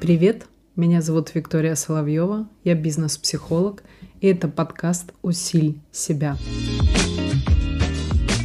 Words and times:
Привет, 0.00 0.46
меня 0.74 1.02
зовут 1.02 1.34
Виктория 1.34 1.74
Соловьева, 1.74 2.48
я 2.64 2.74
бизнес-психолог, 2.74 3.82
и 4.20 4.28
это 4.28 4.48
подкаст 4.48 5.12
«Усиль 5.22 5.80
себя». 5.92 6.36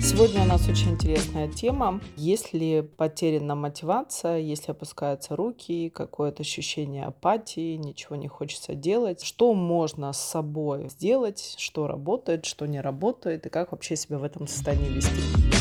Сегодня 0.02 0.44
у 0.44 0.46
нас 0.46 0.68
очень 0.68 0.92
интересная 0.92 1.48
тема. 1.48 2.00
Если 2.18 2.88
потеряна 2.98 3.56
мотивация, 3.56 4.38
если 4.38 4.72
опускаются 4.72 5.36
руки, 5.36 5.90
какое-то 5.90 6.44
ощущение 6.44 7.06
апатии, 7.06 7.78
ничего 7.78 8.16
не 8.16 8.28
хочется 8.28 8.76
делать, 8.76 9.24
что 9.24 9.54
можно 9.54 10.14
с 10.14 10.20
собой 10.20 10.90
сделать, 10.90 11.56
что 11.58 11.88
работает, 11.88 12.46
что 12.46 12.68
не 12.68 12.82
работает, 12.82 13.48
и 13.48 13.50
как 13.50 13.72
вообще 13.72 13.96
себя 13.96 14.20
в 14.20 14.24
этом 14.24 14.48
состоянии 14.48 14.90
вести. 14.90 15.53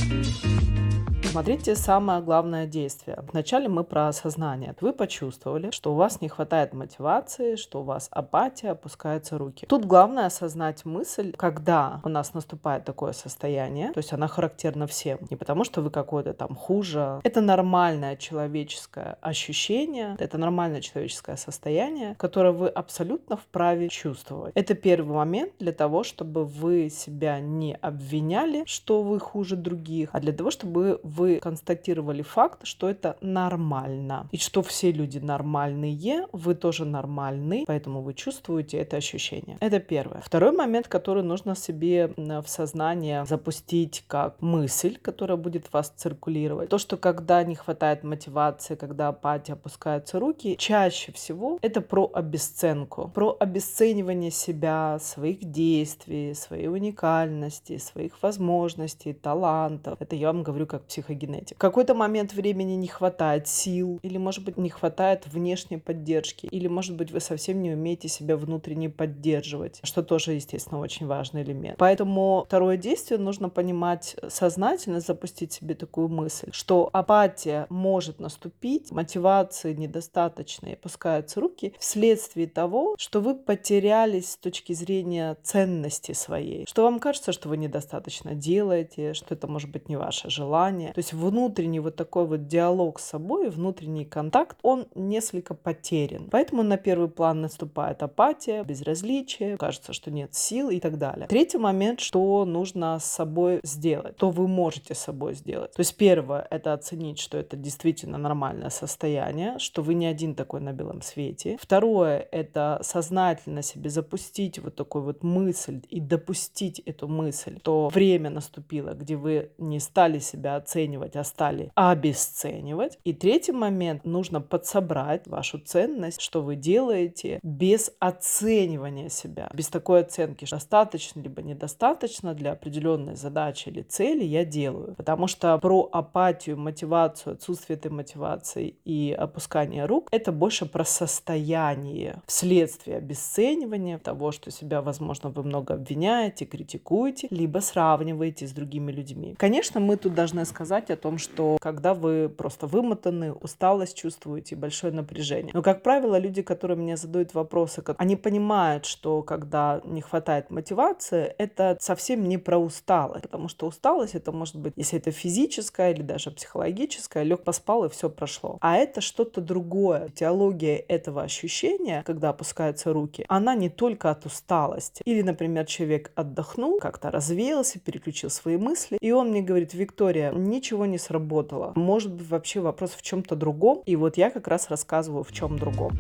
Смотрите 1.33 1.77
самое 1.77 2.21
главное 2.21 2.67
действие. 2.67 3.25
Вначале 3.33 3.67
мы 3.67 3.85
про 3.85 4.09
осознание. 4.09 4.75
Вы 4.83 4.93
почувствовали, 4.93 5.71
что 5.71 5.95
у 5.95 5.97
вас 5.97 6.21
не 6.21 6.29
хватает 6.29 6.75
мотивации, 6.75 7.57
что 7.57 7.81
у 7.81 7.85
вас 7.85 8.09
апатия, 8.11 8.73
опускаются 8.73 9.39
руки. 9.39 9.65
Тут 9.67 9.87
главное 9.87 10.27
осознать 10.27 10.85
мысль, 10.85 11.33
когда 11.39 12.03
у 12.05 12.11
нас 12.11 12.35
наступает 12.35 12.85
такое 12.85 13.13
состояние, 13.13 13.93
то 13.93 13.99
есть 13.99 14.13
она 14.13 14.29
характерна 14.29 14.87
всем. 14.87 15.21
Не 15.31 15.39
потому, 15.39 15.65
что 15.65 15.81
вы 15.81 15.89
какой-то 15.89 16.35
там 16.35 16.55
хуже. 16.55 17.19
Это 17.25 17.41
нормальное 17.41 18.17
человеческое 18.17 19.17
ощущение, 19.23 20.17
это 20.19 20.37
нормальное 20.37 20.83
человеческое 20.83 21.39
состояние, 21.39 22.15
которое 22.19 22.53
вы 22.53 22.69
абсолютно 22.69 23.39
вправе 23.39 23.89
чувствовать. 23.89 24.53
Это 24.55 24.75
первый 24.75 25.15
момент 25.15 25.55
для 25.59 25.73
того, 25.73 26.05
чтобы 26.05 26.45
вы 26.45 26.91
себя 26.91 27.41
не 27.41 27.75
обвиняли, 27.77 28.65
что 28.67 29.03
вы 29.03 29.19
хуже 29.19 29.57
других, 29.57 30.11
а 30.13 30.21
для 30.21 30.35
того, 30.35 30.51
чтобы 30.51 31.01
вы 31.03 31.22
вы 31.23 31.39
констатировали 31.39 32.23
факт, 32.23 32.67
что 32.67 32.91
это 32.91 33.17
нормально. 33.21 34.29
И 34.33 34.39
что 34.39 34.63
все 34.63 34.91
люди 34.91 35.19
нормальные, 35.19 36.27
вы 36.33 36.55
тоже 36.55 36.85
нормальный, 36.85 37.65
поэтому 37.67 38.03
вы 38.03 38.15
чувствуете 38.15 38.79
это 38.79 38.97
ощущение. 38.97 39.57
Это 39.61 39.79
первое. 39.79 40.21
Второй 40.21 40.53
момент, 40.53 40.89
который 40.89 41.23
нужно 41.23 41.55
себе 41.55 42.13
в 42.17 42.45
сознание 42.47 43.25
запустить 43.25 44.05
как 44.09 44.43
мысль, 44.43 44.99
которая 45.01 45.37
будет 45.37 45.73
вас 45.73 45.93
циркулировать. 45.97 46.69
То, 46.69 46.79
что 46.79 46.97
когда 46.97 47.45
не 47.45 47.55
хватает 47.55 48.03
мотивации, 48.03 48.75
когда 48.75 49.09
апатия, 49.09 49.53
опускаются 49.53 50.19
руки, 50.19 50.57
чаще 50.59 51.13
всего 51.13 51.59
это 51.63 51.81
про 51.81 52.11
обесценку, 52.13 53.11
про 53.15 53.37
обесценивание 53.39 54.31
себя, 54.33 54.99
своих 55.01 55.45
действий, 55.45 56.35
своей 56.35 56.69
уникальности, 56.69 57.79
своих 57.79 58.21
возможностей, 58.23 59.13
талантов. 59.13 59.97
Это 60.01 60.17
я 60.17 60.33
вам 60.33 60.43
говорю 60.43 60.67
как 60.67 60.85
психолог 60.85 61.12
психогенетик. 61.13 61.57
В 61.57 61.61
какой-то 61.61 61.95
момент 61.95 62.33
времени 62.33 62.73
не 62.73 62.89
хватает 62.89 63.49
сил, 63.49 63.99
или, 64.03 64.19
может 64.19 64.45
быть, 64.45 64.57
не 64.57 64.71
хватает 64.71 65.27
внешней 65.27 65.79
поддержки, 65.79 66.47
или, 66.47 66.69
может 66.69 66.97
быть, 66.97 67.11
вы 67.11 67.21
совсем 67.21 67.63
не 67.63 67.73
умеете 67.73 68.09
себя 68.09 68.37
внутренне 68.37 68.89
поддерживать, 68.89 69.81
что 69.83 70.03
тоже, 70.03 70.33
естественно, 70.33 70.81
очень 70.81 71.07
важный 71.07 71.43
элемент. 71.43 71.79
Поэтому 71.79 72.45
второе 72.47 72.77
действие 72.77 73.19
нужно 73.19 73.49
понимать 73.49 74.17
сознательно, 74.29 75.01
запустить 75.01 75.53
себе 75.53 75.75
такую 75.75 76.09
мысль, 76.09 76.51
что 76.53 76.89
апатия 76.93 77.67
может 77.69 78.21
наступить, 78.21 78.91
мотивации 78.91 79.75
недостаточно 79.75 80.67
и 80.67 80.73
опускаются 80.75 81.41
руки 81.41 81.75
вследствие 81.79 82.47
того, 82.47 82.97
что 82.99 83.21
вы 83.21 83.35
потерялись 83.35 84.33
с 84.33 84.37
точки 84.37 84.73
зрения 84.73 85.37
ценности 85.43 86.13
своей, 86.13 86.67
что 86.67 86.83
вам 86.83 86.99
кажется, 86.99 87.33
что 87.33 87.49
вы 87.49 87.57
недостаточно 87.57 88.35
делаете, 88.35 89.15
что 89.15 89.35
это 89.35 89.47
может 89.47 89.71
быть 89.71 89.89
не 89.89 89.97
ваше 89.97 90.31
желание. 90.31 90.93
То 90.93 90.99
есть 91.03 91.13
внутренний 91.13 91.81
вот 91.81 91.97
такой 91.97 92.27
вот 92.27 92.47
диалог 92.47 92.99
с 92.99 93.05
собой, 93.05 93.51
внутренний 93.51 94.05
контакт, 94.05 94.57
он 94.63 94.87
несколько 94.95 95.55
потерян. 95.55 96.29
Поэтому 96.31 96.63
на 96.63 96.77
первый 96.77 97.09
план 97.09 97.43
наступает 97.43 98.03
апатия, 98.03 98.65
безразличие, 98.65 99.57
кажется, 99.57 99.93
что 99.93 100.11
нет 100.11 100.35
сил 100.35 100.71
и 100.71 100.81
так 100.81 100.99
далее. 100.99 101.27
Третий 101.27 101.59
момент, 101.59 102.01
что 102.01 102.45
нужно 102.45 102.99
с 102.99 103.05
собой 103.05 103.61
сделать, 103.65 104.17
то 104.17 104.31
вы 104.31 104.49
можете 104.49 104.95
с 104.95 104.99
собой 104.99 105.35
сделать. 105.35 105.73
То 105.73 105.81
есть 105.81 105.97
первое, 105.97 106.47
это 106.51 106.73
оценить, 106.73 107.19
что 107.19 107.39
это 107.39 107.57
действительно 107.57 108.19
нормальное 108.19 108.71
состояние, 108.71 109.59
что 109.59 109.83
вы 109.83 109.95
не 109.95 110.07
один 110.07 110.35
такой 110.35 110.61
на 110.61 110.73
белом 110.73 111.03
свете. 111.03 111.59
Второе, 111.61 112.27
это 112.31 112.81
сознательно 112.83 113.63
себе 113.63 113.91
запустить 113.91 114.59
вот 114.59 114.77
такую 114.77 115.05
вот 115.05 115.23
мысль 115.23 115.83
и 115.89 116.01
допустить 116.01 116.79
эту 116.81 117.09
мысль, 117.09 117.59
то 117.61 117.89
время 117.89 118.31
наступило, 118.31 118.91
где 118.91 119.17
вы 119.17 119.51
не 119.59 119.81
стали 119.81 120.21
себя 120.21 120.57
оценивать, 120.57 120.92
оценивать, 120.93 121.17
а 121.17 121.25
стали 121.25 121.71
обесценивать. 121.75 122.99
И 123.05 123.13
третий 123.13 123.53
момент, 123.53 124.05
нужно 124.05 124.41
подсобрать 124.41 125.27
вашу 125.27 125.59
ценность, 125.59 126.21
что 126.21 126.43
вы 126.43 126.57
делаете 126.57 127.39
без 127.43 127.93
оценивания 127.99 129.09
себя, 129.09 129.51
без 129.55 129.69
такой 129.69 130.01
оценки, 130.01 130.45
что 130.45 130.57
достаточно 130.57 131.21
либо 131.21 131.43
недостаточно 131.43 132.35
для 132.35 132.53
определенной 132.53 133.17
задачи 133.17 133.69
или 133.69 133.83
цели 133.83 134.25
я 134.25 134.45
делаю. 134.45 134.95
Потому 134.97 135.27
что 135.27 135.59
про 135.59 135.89
апатию, 135.93 136.57
мотивацию, 136.57 137.35
отсутствие 137.35 137.77
этой 137.77 137.91
мотивации 137.91 138.77
и 138.85 139.15
опускание 139.19 139.87
рук, 139.87 140.09
это 140.13 140.33
больше 140.33 140.67
про 140.67 140.85
состояние 140.85 142.23
вследствие 142.27 142.99
обесценивания 142.99 143.99
того, 143.99 144.33
что 144.33 144.51
себя, 144.51 144.83
возможно, 144.83 145.31
вы 145.31 145.43
много 145.43 145.75
обвиняете, 145.75 146.45
критикуете, 146.45 147.29
либо 147.31 147.61
сравниваете 147.61 148.47
с 148.47 148.53
другими 148.53 148.93
людьми. 148.93 149.35
Конечно, 149.39 149.81
мы 149.81 149.97
тут 149.97 150.15
должны 150.15 150.45
сказать, 150.45 150.82
сказать 150.83 150.99
о 150.99 151.01
том, 151.01 151.19
что 151.19 151.59
когда 151.61 151.95
вы 151.95 152.29
просто 152.29 152.67
вымотаны, 152.67 153.33
усталость 153.33 153.97
чувствуете, 153.97 154.57
большое 154.57 154.93
напряжение. 154.93 155.53
Но, 155.55 155.63
как 155.63 155.83
правило, 155.83 156.19
люди, 156.19 156.43
которые 156.43 156.77
мне 156.77 156.97
задают 156.97 157.35
вопросы, 157.35 157.83
они 157.99 158.17
понимают, 158.17 158.85
что 158.87 159.23
когда 159.23 159.81
не 159.85 160.01
хватает 160.01 160.51
мотивации, 160.51 161.35
это 161.39 161.77
совсем 161.81 162.29
не 162.29 162.39
про 162.39 162.59
усталость, 162.59 163.23
потому 163.23 163.49
что 163.49 163.67
усталость 163.67 164.15
это 164.15 164.33
может 164.33 164.57
быть, 164.57 164.73
если 164.77 164.99
это 164.99 165.11
физическая 165.11 165.93
или 165.93 166.03
даже 166.03 166.31
психологическая, 166.31 167.23
лег 167.25 167.45
поспал 167.45 167.85
и 167.85 167.89
все 167.89 168.09
прошло. 168.09 168.59
А 168.61 168.77
это 168.77 169.01
что-то 169.01 169.41
другое. 169.41 170.09
Теология 170.09 170.77
этого 170.77 171.23
ощущения, 171.23 172.03
когда 172.05 172.31
опускаются 172.31 172.93
руки, 172.93 173.25
она 173.29 173.55
не 173.55 173.69
только 173.69 174.11
от 174.11 174.27
усталости. 174.27 175.03
Или, 175.05 175.23
например, 175.23 175.67
человек 175.67 176.13
отдохнул, 176.15 176.79
как-то 176.79 177.11
развеялся, 177.11 177.79
переключил 177.79 178.31
свои 178.31 178.57
мысли, 178.57 178.99
и 179.01 179.13
он 179.13 179.31
мне 179.31 179.43
говорит, 179.43 179.75
Виктория, 179.75 180.33
не 180.33 180.61
ничего 180.73 180.87
не 180.87 180.97
сработало. 180.97 181.73
Может 181.77 182.13
быть, 182.13 182.29
вообще 182.31 182.61
вопрос 182.61 182.93
в 182.93 183.03
чем-то 183.03 183.37
другом. 183.37 183.83
И 183.85 183.95
вот 183.95 184.17
я 184.17 184.31
как 184.31 184.49
раз 184.49 184.71
рассказываю 184.71 185.23
в 185.23 185.31
чем 185.31 185.59
другом. 185.59 185.93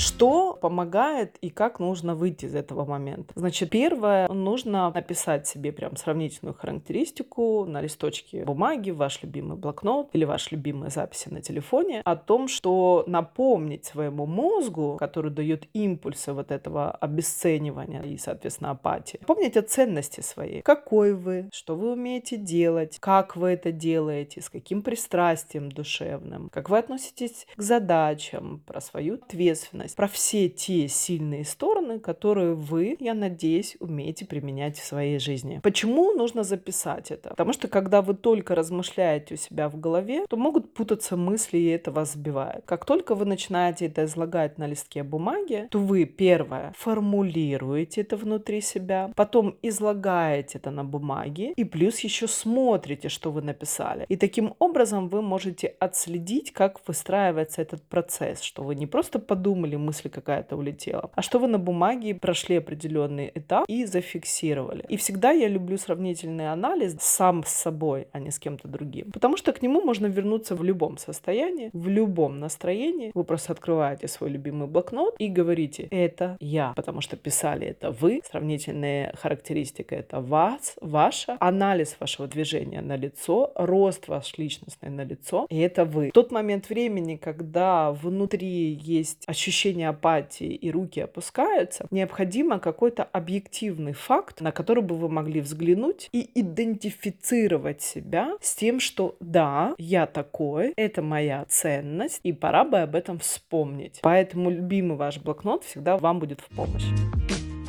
Что 0.00 0.54
помогает 0.54 1.36
и 1.42 1.50
как 1.50 1.78
нужно 1.78 2.14
выйти 2.14 2.46
из 2.46 2.54
этого 2.54 2.86
момента? 2.86 3.34
Значит, 3.36 3.68
первое, 3.68 4.28
нужно 4.28 4.90
написать 4.90 5.46
себе 5.46 5.72
прям 5.72 5.94
сравнительную 5.96 6.54
характеристику 6.54 7.66
на 7.66 7.82
листочке 7.82 8.44
бумаги, 8.46 8.92
ваш 8.92 9.22
любимый 9.22 9.58
блокнот 9.58 10.08
или 10.14 10.24
ваши 10.24 10.54
любимые 10.54 10.88
записи 10.88 11.28
на 11.28 11.42
телефоне 11.42 12.00
о 12.06 12.16
том, 12.16 12.48
что 12.48 13.04
напомнить 13.06 13.84
своему 13.84 14.24
мозгу, 14.24 14.96
который 14.98 15.30
дает 15.30 15.68
импульсы 15.74 16.32
вот 16.32 16.50
этого 16.50 16.92
обесценивания 16.92 18.00
и, 18.00 18.16
соответственно, 18.16 18.70
апатии, 18.70 19.20
помнить 19.26 19.58
о 19.58 19.62
ценности 19.62 20.22
своей. 20.22 20.62
Какой 20.62 21.12
вы, 21.12 21.50
что 21.52 21.76
вы 21.76 21.92
умеете 21.92 22.38
делать, 22.38 22.96
как 23.00 23.36
вы 23.36 23.50
это 23.50 23.70
делаете, 23.70 24.40
с 24.40 24.48
каким 24.48 24.80
пристрастием 24.80 25.70
душевным, 25.70 26.48
как 26.48 26.70
вы 26.70 26.78
относитесь 26.78 27.46
к 27.54 27.60
задачам, 27.60 28.62
про 28.66 28.80
свою 28.80 29.16
ответственность, 29.16 29.89
ответственность, 29.90 29.96
про 29.96 30.08
все 30.08 30.48
те 30.48 30.88
сильные 30.88 31.44
стороны, 31.44 31.98
которые 31.98 32.54
вы, 32.54 32.96
я 33.00 33.14
надеюсь, 33.14 33.76
умеете 33.80 34.24
применять 34.24 34.78
в 34.78 34.84
своей 34.84 35.18
жизни. 35.18 35.60
Почему 35.62 36.12
нужно 36.12 36.42
записать 36.42 37.10
это? 37.10 37.30
Потому 37.30 37.52
что 37.52 37.68
когда 37.68 38.00
вы 38.02 38.14
только 38.14 38.54
размышляете 38.54 39.34
у 39.34 39.36
себя 39.36 39.68
в 39.68 39.80
голове, 39.80 40.24
то 40.28 40.36
могут 40.36 40.74
путаться 40.74 41.16
мысли, 41.16 41.58
и 41.58 41.66
это 41.66 41.90
вас 41.90 42.12
сбивает. 42.12 42.64
Как 42.66 42.84
только 42.84 43.14
вы 43.14 43.24
начинаете 43.24 43.86
это 43.86 44.04
излагать 44.04 44.58
на 44.58 44.66
листке 44.66 45.02
бумаги, 45.02 45.66
то 45.70 45.78
вы, 45.78 46.04
первое, 46.04 46.72
формулируете 46.76 48.02
это 48.02 48.16
внутри 48.16 48.60
себя, 48.60 49.10
потом 49.16 49.56
излагаете 49.62 50.58
это 50.58 50.70
на 50.70 50.84
бумаге, 50.84 51.52
и 51.56 51.64
плюс 51.64 52.00
еще 52.00 52.26
смотрите, 52.26 53.08
что 53.08 53.30
вы 53.30 53.42
написали. 53.42 54.04
И 54.08 54.16
таким 54.16 54.54
образом 54.58 55.08
вы 55.08 55.22
можете 55.22 55.74
отследить, 55.80 56.52
как 56.52 56.80
выстраивается 56.86 57.62
этот 57.62 57.82
процесс, 57.82 58.42
что 58.42 58.62
вы 58.62 58.74
не 58.74 58.86
просто 58.86 59.18
подумали, 59.18 59.76
мысль 59.80 60.08
какая-то 60.08 60.56
улетела, 60.56 61.10
а 61.14 61.22
что 61.22 61.38
вы 61.38 61.48
на 61.48 61.58
бумаге 61.58 62.14
прошли 62.14 62.56
определенный 62.56 63.30
этап 63.34 63.64
и 63.68 63.84
зафиксировали. 63.84 64.84
И 64.88 64.96
всегда 64.96 65.30
я 65.30 65.48
люблю 65.48 65.78
сравнительный 65.78 66.52
анализ 66.52 66.96
сам 67.00 67.44
с 67.44 67.50
собой, 67.50 68.08
а 68.12 68.20
не 68.20 68.30
с 68.30 68.38
кем-то 68.38 68.68
другим. 68.68 69.10
Потому 69.12 69.36
что 69.36 69.52
к 69.52 69.62
нему 69.62 69.80
можно 69.82 70.06
вернуться 70.06 70.54
в 70.54 70.62
любом 70.62 70.98
состоянии, 70.98 71.70
в 71.72 71.88
любом 71.88 72.40
настроении. 72.40 73.10
Вы 73.14 73.24
просто 73.24 73.52
открываете 73.52 74.08
свой 74.08 74.30
любимый 74.30 74.68
блокнот 74.68 75.14
и 75.18 75.28
говорите, 75.28 75.88
это 75.90 76.36
я, 76.40 76.72
потому 76.76 77.00
что 77.00 77.16
писали 77.16 77.66
это 77.66 77.90
вы, 77.90 78.20
сравнительная 78.30 79.14
характеристика 79.16 79.94
это 79.94 80.20
вас, 80.20 80.74
ваша, 80.80 81.36
анализ 81.40 81.96
вашего 82.00 82.28
движения 82.28 82.80
на 82.80 82.96
лицо, 82.96 83.52
рост 83.54 84.08
ваш 84.08 84.36
личностный 84.38 84.90
на 84.90 85.04
лицо, 85.04 85.46
и 85.48 85.58
это 85.58 85.84
вы. 85.84 86.08
В 86.08 86.12
тот 86.12 86.32
момент 86.32 86.68
времени, 86.68 87.16
когда 87.16 87.92
внутри 87.92 88.78
есть 88.82 89.24
ощущение 89.26 89.59
апатии 89.68 90.54
и 90.54 90.70
руки 90.70 91.00
опускаются, 91.00 91.86
необходимо 91.90 92.58
какой-то 92.58 93.04
объективный 93.04 93.92
факт, 93.92 94.40
на 94.40 94.52
который 94.52 94.82
бы 94.82 94.94
вы 94.94 95.08
могли 95.08 95.40
взглянуть 95.40 96.08
и 96.12 96.30
идентифицировать 96.34 97.82
себя 97.82 98.36
с 98.40 98.54
тем, 98.54 98.80
что 98.80 99.16
да, 99.20 99.74
я 99.78 100.06
такой, 100.06 100.72
это 100.76 101.02
моя 101.02 101.44
ценность, 101.48 102.20
и 102.22 102.32
пора 102.32 102.64
бы 102.64 102.78
об 102.78 102.94
этом 102.94 103.18
вспомнить. 103.18 104.00
Поэтому 104.02 104.50
любимый 104.50 104.96
ваш 104.96 105.18
блокнот 105.18 105.64
всегда 105.64 105.96
вам 105.96 106.18
будет 106.18 106.40
в 106.40 106.48
помощь. 106.54 106.86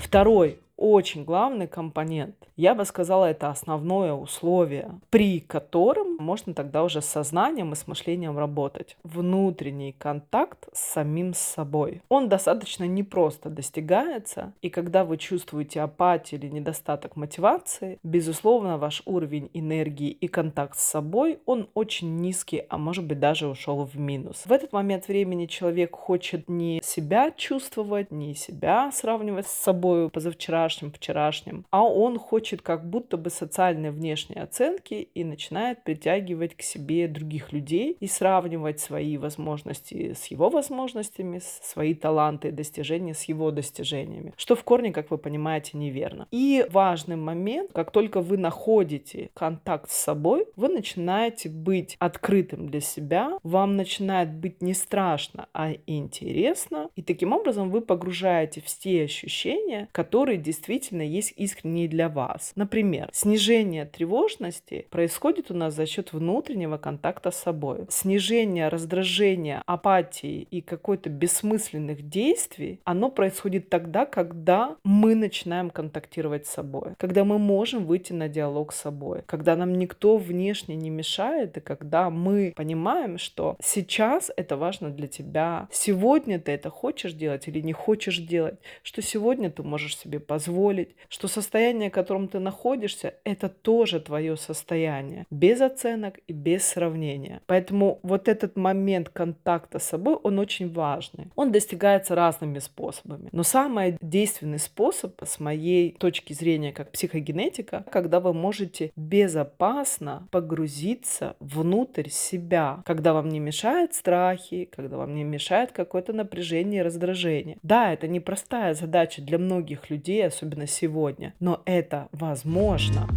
Второй 0.01 0.59
очень 0.81 1.23
главный 1.23 1.67
компонент. 1.67 2.35
Я 2.57 2.73
бы 2.73 2.85
сказала, 2.85 3.25
это 3.25 3.49
основное 3.49 4.13
условие, 4.13 4.99
при 5.11 5.39
котором 5.39 6.17
можно 6.17 6.55
тогда 6.55 6.83
уже 6.83 7.01
с 7.01 7.05
сознанием 7.05 7.71
и 7.71 7.75
с 7.75 7.87
мышлением 7.87 8.37
работать. 8.37 8.97
Внутренний 9.03 9.91
контакт 9.91 10.67
с 10.73 10.93
самим 10.93 11.35
собой. 11.35 12.01
Он 12.09 12.29
достаточно 12.29 12.85
непросто 12.85 13.49
достигается, 13.49 14.53
и 14.61 14.69
когда 14.69 15.05
вы 15.05 15.17
чувствуете 15.17 15.81
апатию 15.81 16.41
или 16.41 16.49
недостаток 16.49 17.15
мотивации, 17.15 17.99
безусловно, 18.01 18.79
ваш 18.79 19.03
уровень 19.05 19.51
энергии 19.53 20.09
и 20.09 20.27
контакт 20.27 20.79
с 20.79 20.83
собой, 20.83 21.39
он 21.45 21.69
очень 21.75 22.17
низкий, 22.17 22.63
а 22.69 22.79
может 22.79 23.05
быть 23.05 23.19
даже 23.19 23.47
ушел 23.47 23.85
в 23.85 23.99
минус. 23.99 24.43
В 24.45 24.51
этот 24.51 24.73
момент 24.73 25.07
времени 25.07 25.45
человек 25.45 25.95
хочет 25.95 26.49
не 26.49 26.81
себя 26.83 27.31
чувствовать, 27.31 28.09
не 28.09 28.33
себя 28.33 28.91
сравнивать 28.91 29.45
с 29.45 29.51
собой 29.53 30.09
позавчера 30.09 30.70
вчерашним, 30.71 30.91
вчерашним, 30.91 31.65
а 31.71 31.83
он 31.83 32.17
хочет 32.17 32.61
как 32.61 32.89
будто 32.89 33.17
бы 33.17 33.29
социальной 33.29 33.91
внешней 33.91 34.39
оценки 34.39 35.09
и 35.13 35.23
начинает 35.23 35.83
притягивать 35.83 36.55
к 36.55 36.61
себе 36.61 37.07
других 37.07 37.51
людей 37.53 37.97
и 37.99 38.07
сравнивать 38.07 38.79
свои 38.79 39.17
возможности 39.17 40.13
с 40.13 40.27
его 40.27 40.49
возможностями, 40.49 41.41
свои 41.61 41.93
таланты 41.93 42.49
и 42.49 42.51
достижения 42.51 43.13
с 43.13 43.23
его 43.23 43.51
достижениями, 43.51 44.33
что 44.37 44.55
в 44.55 44.63
корне, 44.63 44.91
как 44.91 45.11
вы 45.11 45.17
понимаете, 45.17 45.77
неверно. 45.77 46.27
И 46.31 46.65
важный 46.69 47.15
момент, 47.15 47.71
как 47.73 47.91
только 47.91 48.21
вы 48.21 48.37
находите 48.37 49.29
контакт 49.33 49.91
с 49.91 49.95
собой, 49.95 50.45
вы 50.55 50.69
начинаете 50.69 51.49
быть 51.49 51.95
открытым 51.99 52.69
для 52.69 52.81
себя, 52.81 53.37
вам 53.43 53.75
начинает 53.75 54.33
быть 54.33 54.61
не 54.61 54.73
страшно, 54.73 55.47
а 55.53 55.73
интересно, 55.87 56.89
и 56.95 57.01
таким 57.01 57.33
образом 57.33 57.69
вы 57.69 57.81
погружаете 57.81 58.61
в 58.61 58.65
те 58.65 59.03
ощущения, 59.03 59.87
которые 59.91 60.37
действительно 60.37 60.60
действительно 60.61 61.01
есть 61.01 61.33
искренние 61.37 61.87
для 61.87 62.07
вас. 62.07 62.51
Например, 62.55 63.09
снижение 63.11 63.85
тревожности 63.85 64.85
происходит 64.91 65.49
у 65.49 65.55
нас 65.55 65.73
за 65.73 65.87
счет 65.87 66.13
внутреннего 66.13 66.77
контакта 66.77 67.31
с 67.31 67.37
собой. 67.37 67.87
Снижение 67.89 68.67
раздражения, 68.67 69.63
апатии 69.65 70.47
и 70.51 70.61
какой-то 70.61 71.09
бессмысленных 71.09 72.07
действий, 72.07 72.79
оно 72.83 73.09
происходит 73.09 73.69
тогда, 73.69 74.05
когда 74.05 74.75
мы 74.83 75.15
начинаем 75.15 75.71
контактировать 75.71 76.45
с 76.45 76.51
собой, 76.51 76.93
когда 76.99 77.23
мы 77.23 77.39
можем 77.39 77.85
выйти 77.85 78.13
на 78.13 78.29
диалог 78.29 78.71
с 78.71 78.81
собой, 78.81 79.23
когда 79.25 79.55
нам 79.55 79.73
никто 79.73 80.17
внешне 80.17 80.75
не 80.75 80.91
мешает, 80.91 81.57
и 81.57 81.59
когда 81.59 82.11
мы 82.11 82.53
понимаем, 82.55 83.17
что 83.17 83.57
сейчас 83.63 84.31
это 84.37 84.57
важно 84.57 84.91
для 84.91 85.07
тебя, 85.07 85.67
сегодня 85.71 86.39
ты 86.39 86.51
это 86.51 86.69
хочешь 86.69 87.13
делать 87.13 87.47
или 87.47 87.61
не 87.61 87.73
хочешь 87.73 88.19
делать, 88.19 88.59
что 88.83 89.01
сегодня 89.01 89.49
ты 89.49 89.63
можешь 89.63 89.97
себе 89.97 90.19
позволить 90.19 90.50
позволить, 90.51 90.95
что 91.09 91.27
состояние, 91.27 91.89
в 91.89 91.93
котором 91.93 92.27
ты 92.27 92.39
находишься, 92.39 93.13
это 93.23 93.49
тоже 93.49 93.99
твое 93.99 94.35
состояние, 94.37 95.25
без 95.29 95.61
оценок 95.61 96.19
и 96.27 96.33
без 96.33 96.65
сравнения. 96.65 97.41
Поэтому 97.47 97.99
вот 98.03 98.27
этот 98.27 98.57
момент 98.57 99.09
контакта 99.09 99.79
с 99.79 99.83
собой, 99.83 100.15
он 100.15 100.39
очень 100.39 100.71
важный. 100.71 101.27
Он 101.35 101.51
достигается 101.51 102.15
разными 102.15 102.59
способами. 102.59 103.29
Но 103.31 103.43
самый 103.43 103.97
действенный 104.01 104.59
способ, 104.59 105.13
с 105.23 105.39
моей 105.39 105.91
точки 105.91 106.33
зрения, 106.33 106.71
как 106.73 106.91
психогенетика, 106.91 107.85
когда 107.91 108.19
вы 108.19 108.33
можете 108.33 108.91
безопасно 108.95 110.27
погрузиться 110.31 111.35
внутрь 111.39 112.09
себя, 112.09 112.81
когда 112.85 113.13
вам 113.13 113.29
не 113.29 113.39
мешают 113.39 113.93
страхи, 113.93 114.65
когда 114.65 114.97
вам 114.97 115.15
не 115.15 115.23
мешает 115.23 115.71
какое-то 115.71 116.13
напряжение 116.13 116.81
и 116.81 116.83
раздражение. 116.83 117.57
Да, 117.63 117.93
это 117.93 118.07
непростая 118.07 118.73
задача 118.73 119.21
для 119.21 119.37
многих 119.37 119.89
людей, 119.89 120.25
особенно 120.31 120.65
сегодня. 120.65 121.33
Но 121.39 121.61
это 121.65 122.07
возможно 122.11 123.07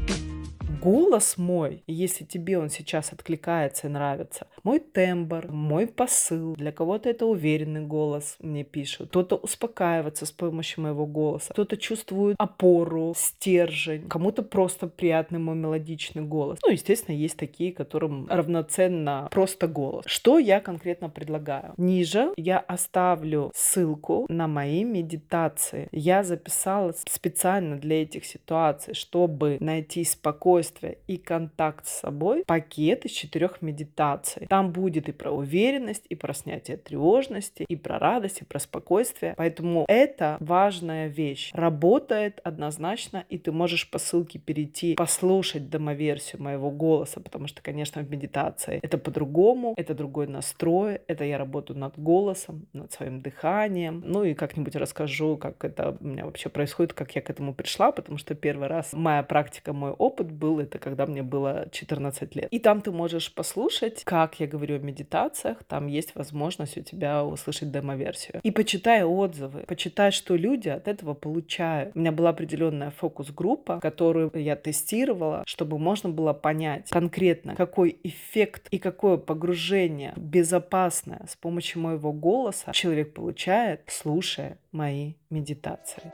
голос 0.84 1.38
мой, 1.38 1.82
если 1.86 2.24
тебе 2.24 2.58
он 2.58 2.68
сейчас 2.68 3.12
откликается 3.12 3.86
и 3.86 3.90
нравится, 3.90 4.46
мой 4.62 4.80
тембр, 4.80 5.50
мой 5.50 5.86
посыл, 5.86 6.54
для 6.56 6.72
кого-то 6.72 7.08
это 7.08 7.24
уверенный 7.24 7.80
голос, 7.80 8.36
мне 8.38 8.64
пишут, 8.64 9.08
кто-то 9.08 9.36
успокаивается 9.36 10.26
с 10.26 10.32
помощью 10.32 10.82
моего 10.82 11.06
голоса, 11.06 11.54
кто-то 11.54 11.78
чувствует 11.78 12.36
опору, 12.38 13.14
стержень, 13.16 14.08
кому-то 14.08 14.42
просто 14.42 14.86
приятный 14.86 15.38
мой 15.38 15.56
мелодичный 15.56 16.22
голос. 16.22 16.58
Ну, 16.62 16.70
естественно, 16.70 17.16
есть 17.16 17.38
такие, 17.38 17.72
которым 17.72 18.26
равноценно 18.28 19.28
просто 19.30 19.66
голос. 19.66 20.04
Что 20.06 20.38
я 20.38 20.60
конкретно 20.60 21.08
предлагаю? 21.08 21.72
Ниже 21.78 22.32
я 22.36 22.58
оставлю 22.58 23.50
ссылку 23.54 24.26
на 24.28 24.48
мои 24.48 24.84
медитации. 24.84 25.88
Я 25.92 26.22
записала 26.24 26.94
специально 27.08 27.76
для 27.76 28.02
этих 28.02 28.26
ситуаций, 28.26 28.92
чтобы 28.92 29.56
найти 29.60 30.04
спокойствие 30.04 30.73
спокойствие 30.74 30.98
и 31.06 31.16
контакт 31.16 31.86
с 31.86 32.00
собой 32.00 32.44
пакет 32.46 33.04
из 33.04 33.12
четырех 33.12 33.62
медитаций. 33.62 34.46
Там 34.46 34.72
будет 34.72 35.08
и 35.08 35.12
про 35.12 35.30
уверенность, 35.30 36.04
и 36.08 36.14
про 36.14 36.34
снятие 36.34 36.76
тревожности, 36.76 37.64
и 37.68 37.76
про 37.76 37.98
радость, 37.98 38.42
и 38.42 38.44
про 38.44 38.58
спокойствие. 38.58 39.34
Поэтому 39.36 39.84
это 39.88 40.36
важная 40.40 41.08
вещь. 41.08 41.50
Работает 41.54 42.40
однозначно, 42.44 43.24
и 43.28 43.38
ты 43.38 43.52
можешь 43.52 43.90
по 43.90 43.98
ссылке 43.98 44.38
перейти, 44.38 44.94
послушать 44.94 45.70
домоверсию 45.70 46.42
моего 46.42 46.70
голоса, 46.70 47.20
потому 47.20 47.46
что, 47.46 47.62
конечно, 47.62 48.02
в 48.02 48.10
медитации 48.10 48.80
это 48.82 48.98
по-другому, 48.98 49.74
это 49.76 49.94
другой 49.94 50.26
настрой, 50.26 51.00
это 51.06 51.24
я 51.24 51.38
работаю 51.38 51.78
над 51.78 51.98
голосом, 51.98 52.66
над 52.72 52.92
своим 52.92 53.20
дыханием. 53.20 54.02
Ну 54.04 54.24
и 54.24 54.34
как-нибудь 54.34 54.76
расскажу, 54.76 55.36
как 55.36 55.64
это 55.64 55.96
у 56.00 56.04
меня 56.04 56.24
вообще 56.24 56.48
происходит, 56.48 56.92
как 56.92 57.14
я 57.16 57.22
к 57.22 57.30
этому 57.30 57.54
пришла, 57.54 57.92
потому 57.92 58.18
что 58.18 58.34
первый 58.34 58.68
раз 58.68 58.92
моя 58.92 59.22
практика, 59.22 59.72
мой 59.72 59.92
опыт 59.92 60.30
был 60.32 60.63
это 60.64 60.78
когда 60.78 61.06
мне 61.06 61.22
было 61.22 61.68
14 61.70 62.34
лет. 62.36 62.48
И 62.50 62.58
там 62.58 62.80
ты 62.80 62.90
можешь 62.90 63.32
послушать, 63.32 64.02
как 64.04 64.40
я 64.40 64.46
говорю 64.46 64.76
о 64.76 64.78
медитациях, 64.78 65.64
там 65.64 65.86
есть 65.86 66.14
возможность 66.14 66.76
у 66.76 66.82
тебя 66.82 67.24
услышать 67.24 67.70
демо-версию. 67.70 68.40
И 68.42 68.50
почитай 68.50 69.04
отзывы, 69.04 69.64
почитай, 69.66 70.10
что 70.10 70.36
люди 70.36 70.68
от 70.68 70.88
этого 70.88 71.14
получают. 71.14 71.94
У 71.94 71.98
меня 71.98 72.12
была 72.12 72.30
определенная 72.30 72.90
фокус-группа, 72.90 73.80
которую 73.80 74.30
я 74.34 74.56
тестировала, 74.56 75.44
чтобы 75.46 75.78
можно 75.78 76.08
было 76.08 76.32
понять 76.32 76.88
конкретно, 76.90 77.54
какой 77.54 77.98
эффект 78.02 78.68
и 78.70 78.78
какое 78.78 79.16
погружение 79.16 80.12
безопасное 80.16 81.26
с 81.28 81.36
помощью 81.36 81.82
моего 81.82 82.12
голоса 82.12 82.72
человек 82.72 83.14
получает, 83.14 83.82
слушая 83.88 84.58
мои 84.72 85.14
медитации. 85.30 86.12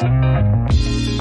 thank 0.00 1.08
you 1.08 1.13